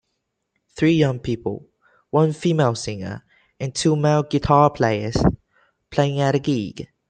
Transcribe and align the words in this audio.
Three 0.75 0.93
young 0.93 1.19
people, 1.19 1.67
one 2.09 2.33
female 2.33 2.73
singer 2.73 3.23
and 3.59 3.75
two 3.75 3.95
male 3.95 4.23
guitar 4.23 4.71
players, 4.71 5.15
playing 5.91 6.19
at 6.19 6.33
a 6.33 6.39
gig. 6.39 6.87